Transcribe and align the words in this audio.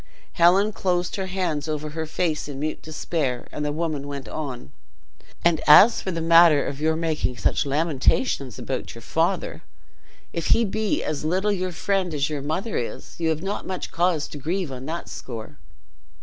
Helen 0.31 0.73
closed 0.73 1.15
her 1.17 1.27
hands 1.27 1.69
over 1.69 1.91
her 1.91 2.07
face 2.07 2.47
in 2.47 2.59
mute 2.59 2.81
despair, 2.81 3.47
and 3.51 3.63
the 3.63 3.71
woman 3.71 4.07
went 4.07 4.27
on: 4.27 4.71
"And 5.45 5.61
as 5.67 6.01
for 6.01 6.09
the 6.09 6.19
matter 6.23 6.65
of 6.65 6.81
your 6.81 6.95
making 6.95 7.37
such 7.37 7.67
lamentations 7.67 8.57
about 8.57 8.95
your 8.95 9.03
father, 9.03 9.61
if 10.33 10.47
he 10.47 10.65
be 10.65 11.03
as 11.03 11.23
little 11.23 11.51
your 11.51 11.71
friend 11.71 12.15
as 12.15 12.31
your 12.31 12.41
mother 12.41 12.77
is 12.77 13.13
you 13.19 13.29
have 13.29 13.43
not 13.43 13.67
much 13.67 13.91
cause 13.91 14.27
to 14.29 14.39
grieve 14.39 14.71
on 14.71 14.87
that 14.87 15.07
score." 15.07 15.59